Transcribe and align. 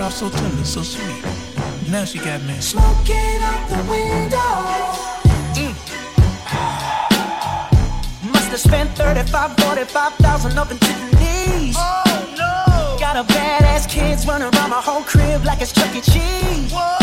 started 0.00 0.04
off 0.04 0.12
so 0.14 0.30
tender, 0.30 0.64
so 0.64 0.82
sweet. 0.82 1.22
Now 1.90 2.04
she 2.04 2.18
got 2.18 2.42
me 2.42 2.54
smoking 2.60 3.42
out 3.42 3.68
the 3.68 3.82
window. 3.90 4.38
Mm. 5.54 5.74
Must 8.32 8.50
have 8.50 8.60
spent 8.60 8.90
35, 8.96 9.56
45,000 9.56 10.58
up 10.58 10.70
in 10.70 10.78
Tiffany's. 10.78 11.76
Oh 11.78 12.34
no! 12.36 12.96
Got 12.98 13.16
a 13.16 13.24
badass 13.32 13.88
kids 13.88 14.26
running 14.26 14.48
around 14.54 14.70
my 14.70 14.80
whole 14.80 15.02
crib 15.02 15.44
like 15.44 15.60
it's 15.60 15.72
Chuck 15.72 15.94
E. 15.94 16.00
Cheese. 16.00 16.72
Whoa. 16.72 16.99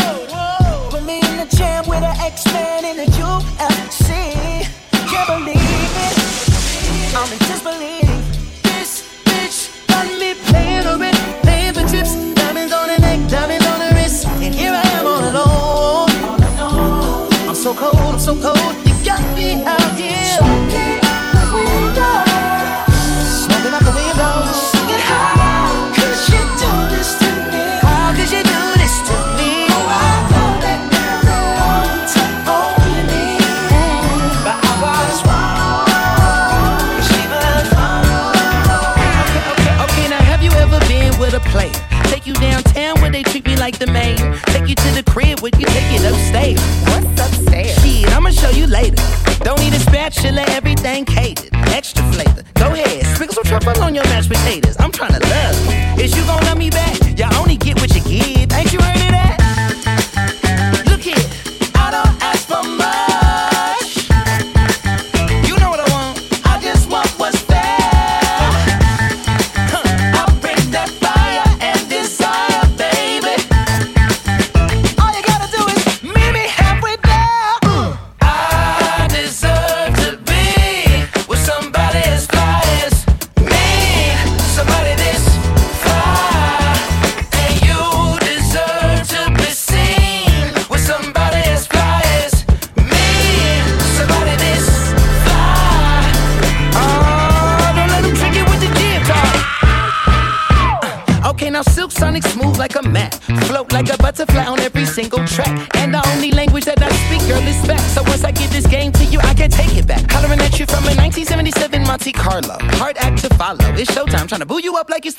the 43.78 43.86
main. 43.86 44.16
Take 44.52 44.68
you 44.68 44.74
to 44.74 44.90
the 44.94 45.02
crib 45.08 45.40
when 45.40 45.52
you 45.58 45.66
take 45.66 45.90
it 45.94 46.04
upstairs. 46.04 46.60
What's 46.88 47.20
upstairs? 47.20 47.74
Shit, 47.82 48.08
I'ma 48.14 48.30
show 48.30 48.50
you 48.50 48.66
later. 48.66 48.96
Don't 49.40 49.60
need 49.60 49.72
a 49.72 49.80
spatula, 49.80 50.42
everything 50.48 51.04
catered. 51.04 51.50
Extra 51.68 52.04
flavor. 52.12 52.42
Go 52.54 52.72
ahead, 52.72 53.06
sprinkle 53.14 53.34
some 53.34 53.44
truffle 53.44 53.82
on 53.82 53.94
your 53.94 54.04
mashed 54.04 54.28
potatoes. 54.28 54.76
I'm 54.80 54.90
trying 54.90 55.14
to 55.18 55.26
love 55.26 55.56
you. 55.66 56.04
Is 56.04 56.16
you 56.16 56.24
gon' 56.24 56.42
love 56.44 56.58
me 56.58 56.70
back? 56.70 56.96
y'all 57.18 57.34
only 57.36 57.56
get 57.56 57.80
what 57.80 57.94
you 57.94 58.02
give. 58.02 58.52
Ain't 58.52 58.72
you 58.72 58.80
heard? 58.80 58.97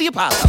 Apollo. 0.10 0.49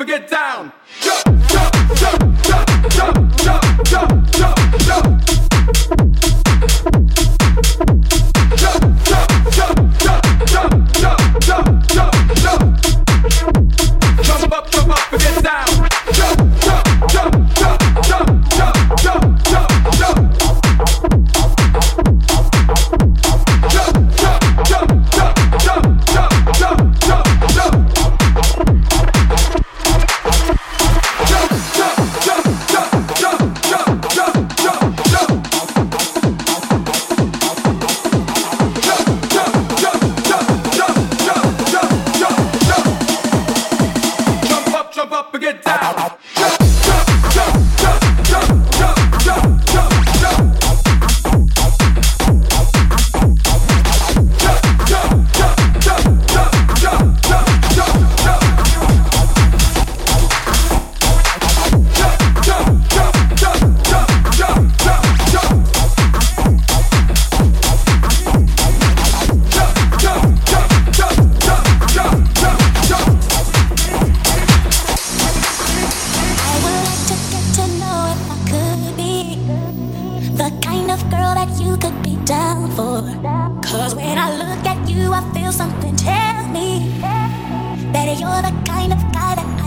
up 0.00 0.06
get 0.06 0.31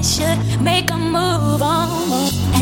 should 0.06 0.62
make 0.62 0.92
a 0.92 0.98
move 0.98 1.64
on. 1.64 2.55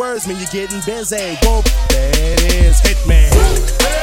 Words 0.00 0.26
mean 0.26 0.38
you're 0.38 0.46
getting 0.46 0.80
busy. 0.86 1.36
Whoop, 1.44 1.66
that 1.90 2.42
is, 2.54 2.80
Hitman. 2.80 3.99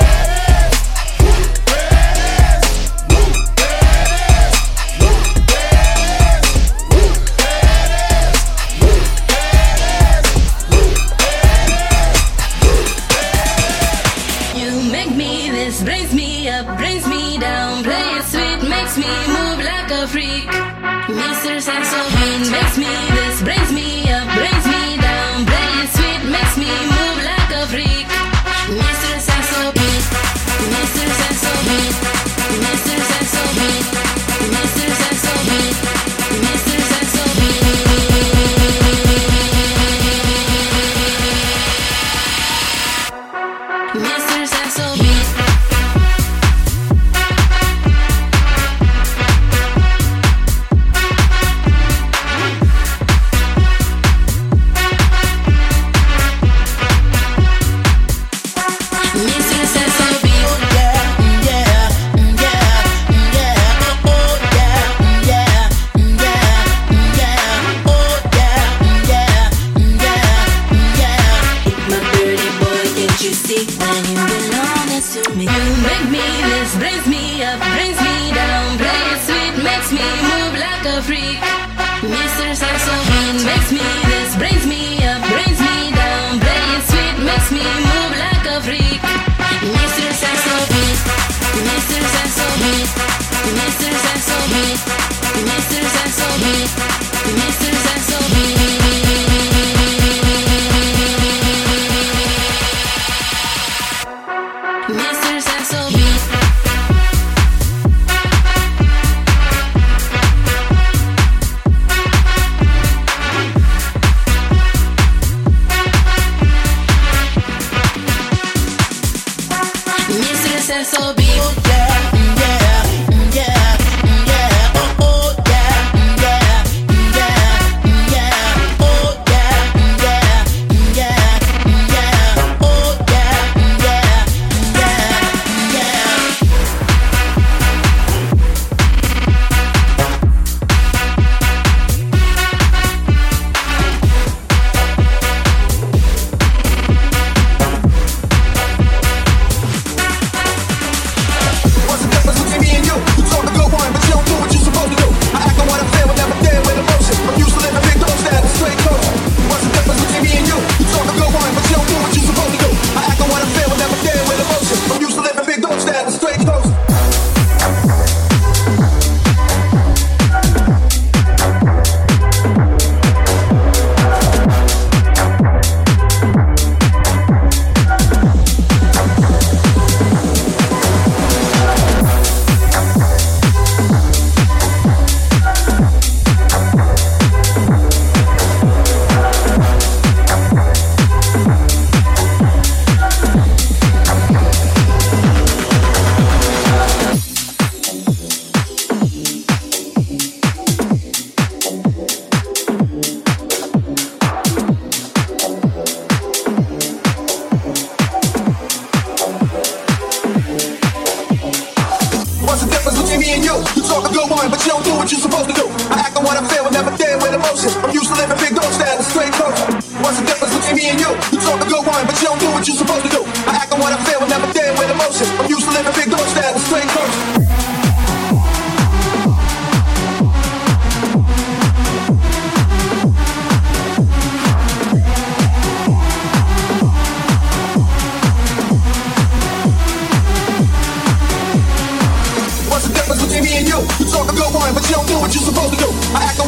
Mrs. 96.47 97.93
and 97.93 98.03
so 98.03 98.26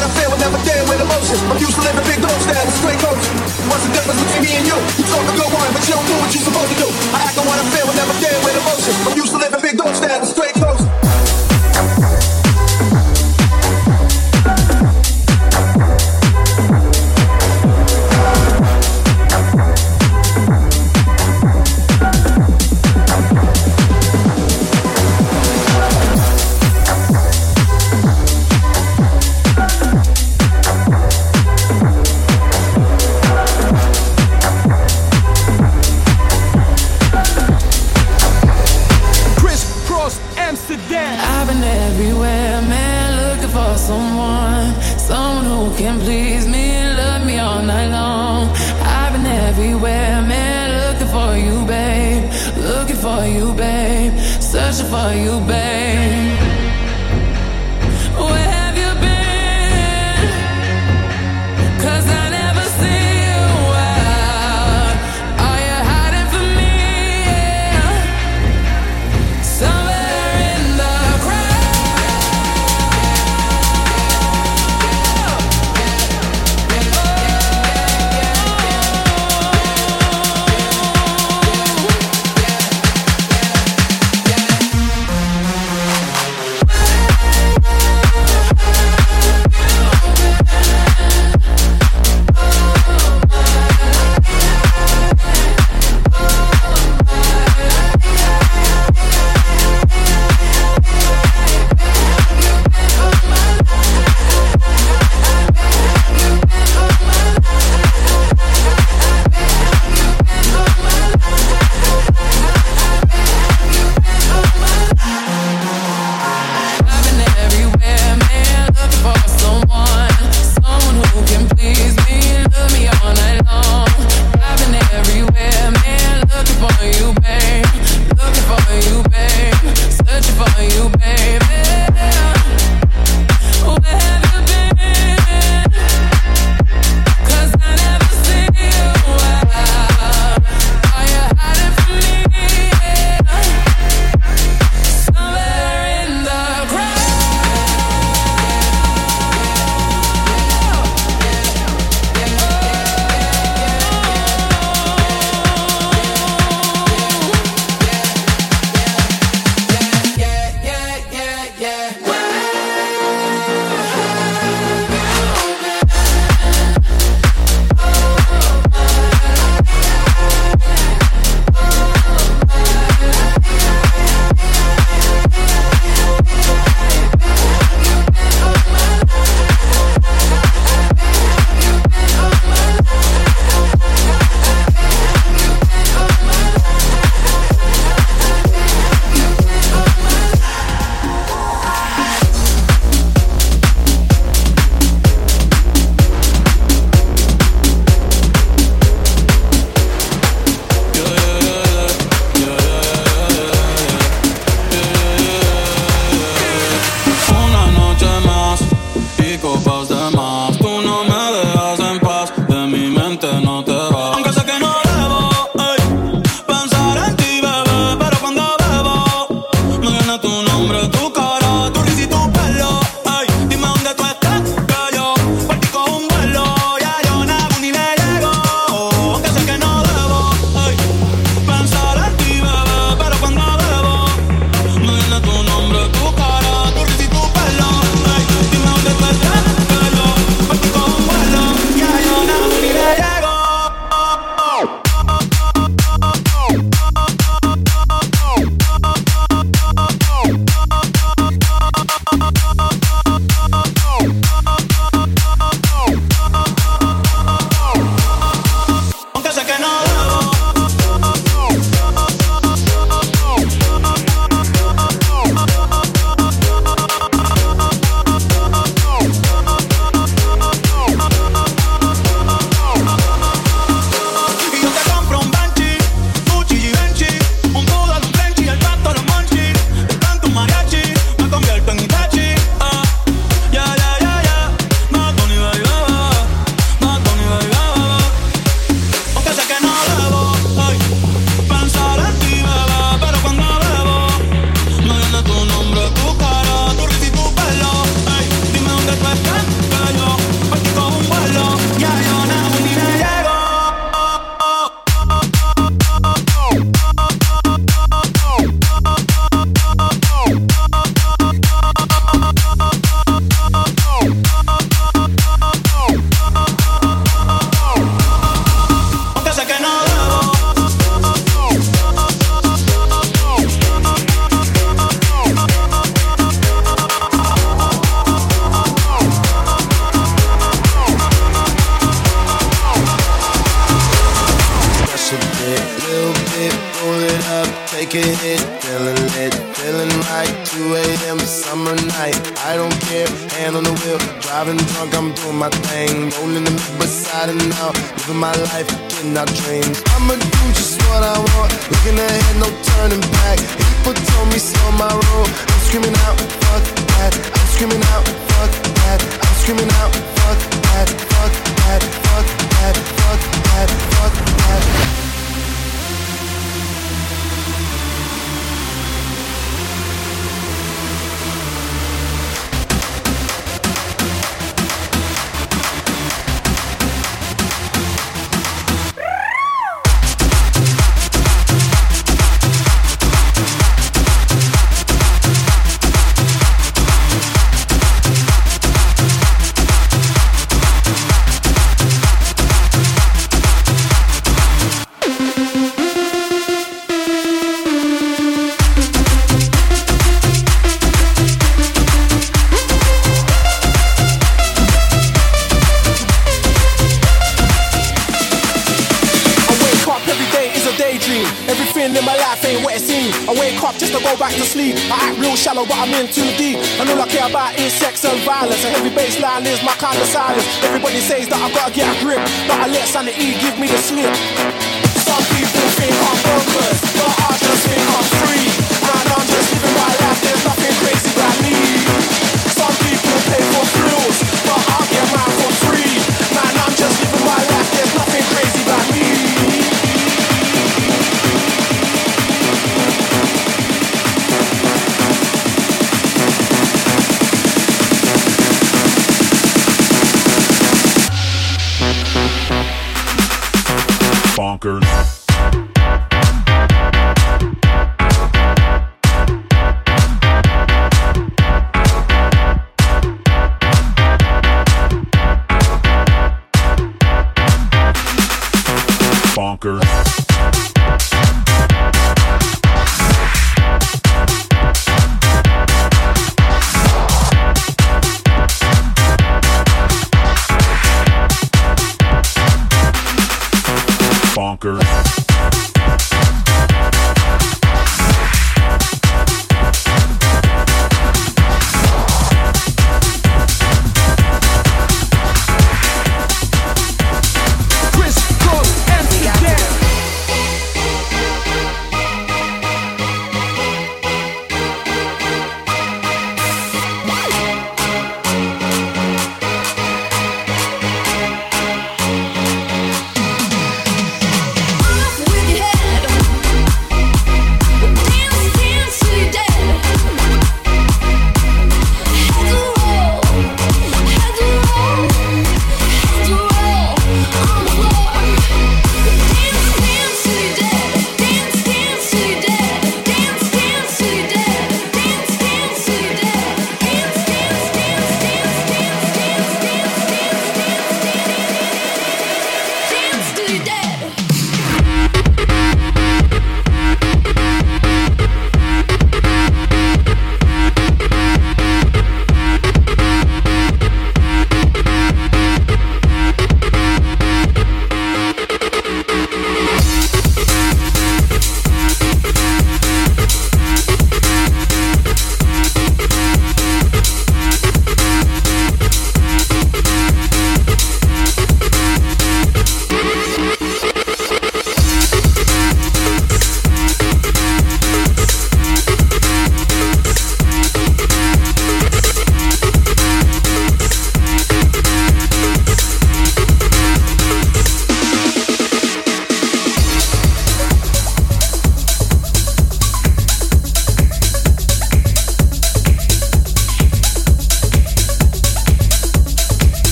what 0.00 0.08
I 0.08 0.16
feel, 0.16 0.32
I 0.32 0.38
never 0.40 0.60
deal 0.64 0.84
with 0.88 1.00
emotions. 1.04 1.40
I'm 1.44 1.60
used 1.60 1.76
to 1.76 1.82
living 1.84 2.06
big 2.08 2.20
goals 2.24 2.44
that's 2.48 2.72
a 2.72 2.76
straight 2.80 3.00
coach. 3.04 3.24
What's 3.68 3.84
the 3.84 3.92
difference 3.92 4.20
between 4.24 4.42
me 4.48 4.52
and 4.56 4.64
you? 4.64 4.76
You 4.96 5.04
talk 5.04 5.24
a 5.28 5.34
good 5.36 5.52
one, 5.52 5.68
but 5.76 5.82
you 5.84 5.92
don't 5.92 6.08
do 6.08 6.16
what 6.16 6.30
you're 6.32 6.46
supposed 6.48 6.72
to 6.72 6.78
do. 6.80 6.88
I 7.12 7.28
act 7.28 7.36
on 7.36 7.44
what 7.44 7.60
I 7.60 7.64
feel, 7.68 7.84
I 7.84 7.94
never 8.00 8.16
deal 8.16 8.38
with 8.40 8.56
emotions. 8.56 8.96
I'm 9.04 9.16
used 9.20 9.32
to 9.36 9.39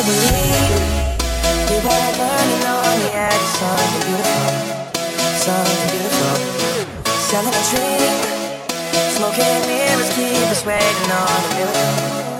to 0.00 0.06
believe 0.06 0.80
you 1.68 1.76
are 1.76 2.12
burning 2.16 2.64
on 2.66 2.96
the 3.00 3.10
edge. 3.12 3.46
Something 3.60 4.02
beautiful, 4.08 4.50
something 5.44 5.88
beautiful. 5.92 6.36
Selling 7.28 7.52
a 7.52 7.64
dream, 7.70 8.16
smoking 9.16 9.60
mirrors 9.68 10.10
keep 10.14 10.48
us 10.54 10.64
waiting 10.64 11.10
on 11.12 11.40
a 11.44 11.54
miracle. 11.54 12.39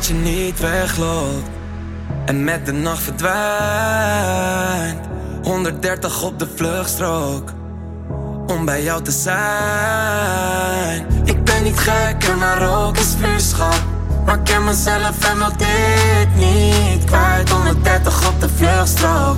Dat 0.00 0.08
je 0.08 0.14
niet 0.14 0.60
wegloopt 0.60 1.48
en 2.24 2.44
met 2.44 2.66
de 2.66 2.72
nacht 2.72 3.02
verdwijnt. 3.02 3.38
130 5.42 6.22
op 6.22 6.38
de 6.38 6.48
vluchtstrook 6.56 7.52
om 8.46 8.64
bij 8.64 8.82
jou 8.82 9.02
te 9.02 9.10
zijn. 9.10 11.06
Ik 11.24 11.44
ben 11.44 11.62
niet 11.62 11.78
gek 11.78 12.24
en 12.24 12.38
maar 12.38 12.84
ook 12.84 12.96
is 12.96 13.14
vuurschap. 13.18 13.82
Maar 14.24 14.34
ik 14.34 14.44
ken 14.44 14.64
mezelf 14.64 15.30
en 15.30 15.38
wil 15.38 15.56
dit 15.56 16.36
niet 16.36 17.04
kwijt. 17.04 17.48
130 17.48 18.28
op 18.28 18.40
de 18.40 18.48
vluchtstrook, 18.48 19.36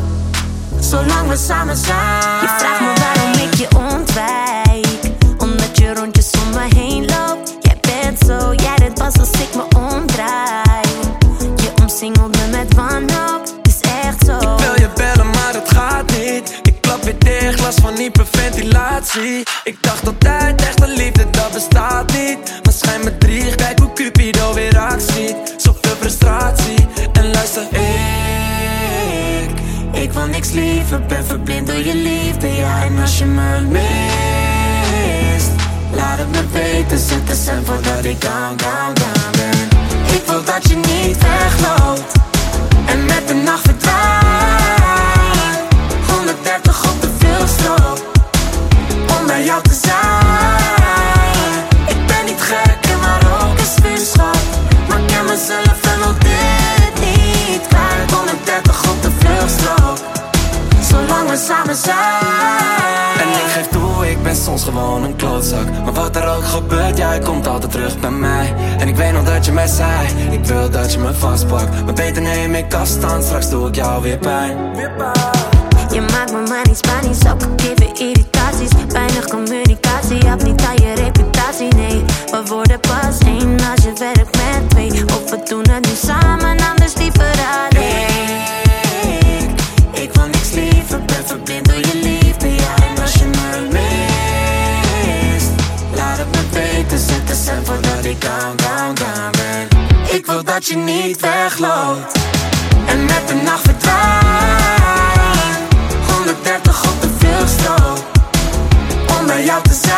zolang 0.80 1.28
we 1.28 1.36
samen 1.36 1.76
zijn. 1.76 2.40
Je 2.40 2.54
vraagt 2.58 2.80
me 2.80 2.92
waarom 3.00 3.32
ik 3.32 3.54
je 3.54 3.68
ontwijk 3.76 5.12
Omdat 5.38 5.78
je 5.78 5.94
rondjes 5.94 6.30
om 6.30 6.50
me 6.50 6.74
heen 6.74 6.91
zo, 8.26 8.54
jij 8.54 8.74
bent 8.76 8.94
pas 8.98 9.18
als 9.18 9.30
ik 9.30 9.54
me 9.54 9.64
omdraai 9.76 10.80
Je 11.56 11.70
omsingelt 11.82 12.36
me 12.36 12.46
met 12.50 12.74
wanhoop, 12.74 13.42
is 13.62 13.80
echt 13.80 14.26
zo 14.26 14.36
Ik 14.36 14.64
wil 14.64 14.80
je 14.80 14.90
bellen, 14.94 15.30
maar 15.30 15.54
het 15.54 15.68
gaat 15.68 16.10
niet. 16.18 16.60
Ik 16.62 16.80
klap 16.80 17.02
weer 17.02 17.18
dicht, 17.18 17.60
last 17.60 17.80
van 17.80 17.96
hyperventilatie. 17.96 19.42
Ik 19.64 19.76
dacht 19.80 20.06
altijd, 20.06 20.60
echte 20.60 20.88
liefde, 20.88 21.30
dat 21.30 21.52
bestaat 21.52 22.12
niet. 22.12 22.38
Maar 22.62 22.72
schijn 22.72 23.04
me 23.04 23.18
drie, 23.18 23.54
kijk 23.54 23.78
hoe 23.78 23.92
Cupido 23.92 24.54
weer 24.54 24.78
actie. 24.78 25.36
Zoveel 25.56 25.96
frustratie. 26.00 26.86
En 27.12 27.30
luister, 27.30 27.62
ik, 27.72 29.50
ik 30.02 30.12
wil 30.12 30.26
niks 30.26 30.50
liever. 30.50 31.06
Ben 31.06 31.24
verblind 31.24 31.66
door 31.66 31.84
je 31.84 31.94
liefde, 31.94 32.48
ja. 32.54 32.82
En 32.82 32.98
als 33.00 33.18
je 33.18 33.24
me 33.24 33.60
mist, 33.60 34.61
laat 35.94 36.18
het 36.18 36.30
me 36.30 36.46
weten. 36.52 36.98
Zet 36.98 37.26
de 37.26 37.34
cent 37.34 37.66
voordat 37.66 38.04
ik 38.04 38.20
down, 38.20 38.56
down, 38.56 38.92
down 38.94 39.30
ben. 39.32 39.68
Ik 40.14 40.22
wil 40.26 40.44
dat 40.44 40.68
je 40.68 40.76
niet 40.76 41.16
wegloopt 41.18 42.12
en 42.86 43.04
met 43.04 43.28
de 43.28 43.34
nacht 43.34 43.62
verdwijnt. 43.62 44.31
Samen 61.42 61.76
zijn. 61.76 63.20
En 63.20 63.28
ik 63.28 63.50
geef 63.54 63.68
toe, 63.68 64.10
ik 64.10 64.22
ben 64.22 64.36
soms 64.36 64.64
gewoon 64.64 65.04
een 65.04 65.16
klootzak. 65.16 65.64
Maar 65.84 65.92
wat 65.92 66.16
er 66.16 66.36
ook 66.36 66.44
gebeurt, 66.44 66.98
jij 66.98 67.18
komt 67.18 67.46
altijd 67.46 67.72
terug 67.72 67.98
bij 67.98 68.10
mij. 68.10 68.54
En 68.78 68.88
ik 68.88 68.96
weet 68.96 69.12
nog 69.12 69.24
dat 69.24 69.44
je 69.44 69.52
mij 69.52 69.66
zei, 69.66 70.08
ik 70.30 70.44
wil 70.44 70.70
dat 70.70 70.92
je 70.92 70.98
me 70.98 71.14
vastpakt. 71.14 71.84
Maar 71.84 71.94
beter 71.94 72.22
neem 72.22 72.54
ik 72.54 72.74
afstand, 72.74 73.24
straks 73.24 73.50
doe 73.50 73.68
ik 73.68 73.74
jou 73.74 74.02
weer 74.02 74.18
pijn. 74.18 74.56
Je 75.92 76.00
maakt 76.00 76.32
me 76.32 76.42
maar 76.48 76.66
niet 76.66 76.76
Spanisch, 76.76 77.30
ook 77.32 77.42
geven 77.56 77.94
irritaties 77.94 78.70
Weinig 78.88 79.26
communicatie, 79.26 80.28
had 80.28 80.42
niet 80.42 80.62
aan 80.64 80.74
je 80.74 80.94
reputatie, 80.94 81.74
nee 81.74 82.04
We 82.30 82.42
worden 82.46 82.80
pas 82.80 83.18
één 83.18 83.56
als 83.70 83.84
je 83.84 83.92
werkt 83.98 84.36
met 84.36 84.70
twee 84.70 85.04
Of 85.04 85.30
we 85.30 85.40
doen 85.44 85.66
het 85.70 85.86
nu 85.86 85.94
samen, 85.94 86.56
anders 86.70 86.94
liever 86.96 87.32
ben 91.22 91.36
verblind 91.36 91.66
door 91.68 91.78
je 91.78 91.94
liefde, 92.02 92.54
ja 92.54 92.74
En 92.74 93.02
als 93.02 93.12
je 93.12 93.24
me 93.24 93.68
mist 93.70 95.50
Laat 95.94 96.18
het 96.18 96.30
me 96.30 96.42
weten, 96.52 96.98
zet 96.98 97.28
de 97.28 97.34
cent 97.34 97.68
ik 98.06 98.20
down, 98.20 98.56
down, 98.56 98.94
down 98.94 99.30
ben 99.30 99.68
Ik 100.16 100.26
wil 100.26 100.44
dat 100.44 100.66
je 100.66 100.76
niet 100.76 101.20
wegloopt 101.20 102.18
En 102.86 103.04
met 103.04 103.28
de 103.28 103.34
nacht 103.34 103.62
verdwijnt 103.62 104.02
130 106.16 106.84
op 106.84 107.00
de 107.00 107.08
vluchtstrook 107.18 107.98
Om 109.18 109.26
bij 109.26 109.44
jou 109.44 109.62
te 109.62 109.74
zijn 109.74 109.91